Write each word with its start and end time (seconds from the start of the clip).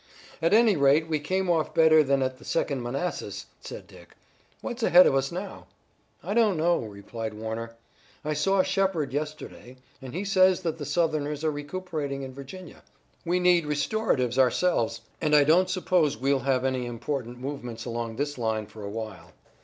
"At 0.41 0.51
any 0.51 0.75
rate 0.75 1.07
we 1.07 1.19
came 1.19 1.47
off 1.47 1.75
better 1.75 2.01
than 2.01 2.23
at 2.23 2.39
the 2.39 2.43
Second 2.43 2.81
Manassas," 2.81 3.45
said 3.59 3.85
Dick. 3.85 4.15
"What's 4.61 4.81
ahead 4.81 5.05
of 5.05 5.13
us 5.13 5.31
now?" 5.31 5.67
"I 6.23 6.33
don't 6.33 6.57
know," 6.57 6.77
replied 6.79 7.35
Warner. 7.35 7.75
"I 8.25 8.33
saw 8.33 8.63
Shepard 8.63 9.13
yesterday, 9.13 9.77
and 10.01 10.15
he 10.15 10.25
says 10.25 10.61
that 10.61 10.79
the 10.79 10.87
Southerners 10.87 11.43
are 11.43 11.51
recuperating 11.51 12.23
in 12.23 12.33
Virginia. 12.33 12.81
We 13.25 13.39
need 13.39 13.67
restoratives 13.67 14.39
ourselves, 14.39 15.01
and 15.21 15.35
I 15.35 15.43
don't 15.43 15.69
suppose 15.69 16.17
we'll 16.17 16.39
have 16.39 16.65
any 16.65 16.87
important 16.87 17.37
movements 17.37 17.85
along 17.85 18.15
this 18.15 18.39
line 18.39 18.65
for 18.65 18.81
a 18.81 18.89
while." 18.89 19.33